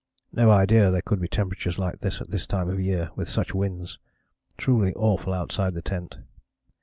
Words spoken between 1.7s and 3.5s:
like this at this time of year with